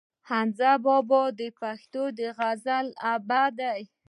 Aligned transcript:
حمزه 0.29 0.71
بابا 0.85 1.23
د 1.39 1.41
پښتو 1.59 2.03
غزل 2.37 2.87
پلار 3.27 3.51
دی. 3.59 3.81